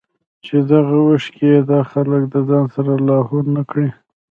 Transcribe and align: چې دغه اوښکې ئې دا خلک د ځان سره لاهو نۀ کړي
چې 0.45 0.55
دغه 0.71 0.97
اوښکې 1.05 1.47
ئې 1.53 1.59
دا 1.71 1.79
خلک 1.91 2.21
د 2.33 2.35
ځان 2.49 2.65
سره 2.75 2.91
لاهو 3.07 3.37
نۀ 3.53 3.63
کړي 3.71 3.89